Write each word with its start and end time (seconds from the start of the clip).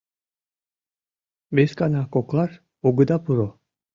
Вескана 1.55 2.01
коклаш 2.13 2.51
огыда 2.87 3.17
пуро. 3.23 3.49